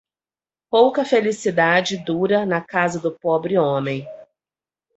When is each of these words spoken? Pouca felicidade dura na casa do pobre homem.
Pouca 0.71 1.05
felicidade 1.05 1.95
dura 1.97 2.43
na 2.43 2.59
casa 2.59 2.99
do 2.99 3.11
pobre 3.19 3.55
homem. 3.55 4.03